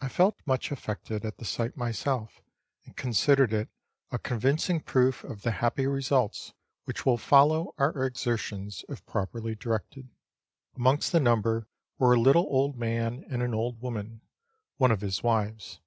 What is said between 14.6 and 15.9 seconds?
one of his wives.